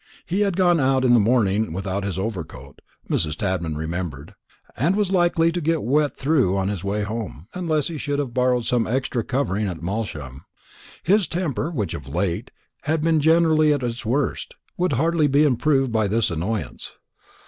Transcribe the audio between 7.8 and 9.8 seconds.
he should have borrowed some extra covering